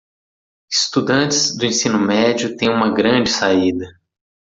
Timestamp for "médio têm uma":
1.99-2.91